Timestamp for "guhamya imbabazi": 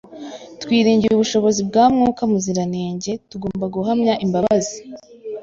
3.75-4.77